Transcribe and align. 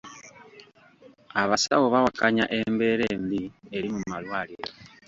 Abasawo 1.41 1.85
bawakanya 1.93 2.45
embeera 2.59 3.05
embi 3.15 3.43
eri 3.77 3.89
mu 3.95 4.01
malwaliro. 4.11 4.71